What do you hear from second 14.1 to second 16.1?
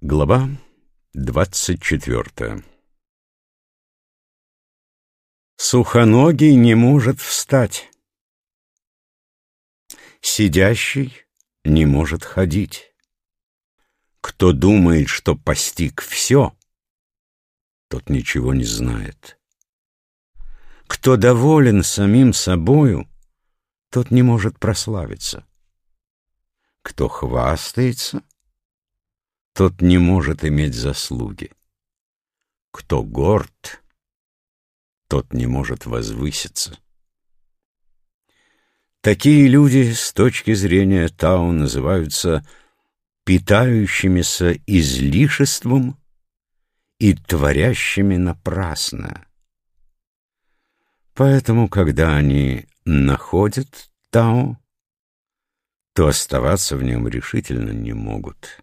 Кто думает, что постиг